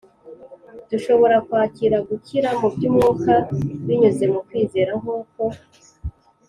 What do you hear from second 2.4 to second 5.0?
mu by’umwuka binyuze mu kwizera